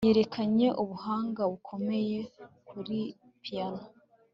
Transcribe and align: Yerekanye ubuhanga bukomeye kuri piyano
Yerekanye 0.07 0.67
ubuhanga 0.81 1.41
bukomeye 1.51 2.19
kuri 2.69 2.99
piyano 3.43 3.83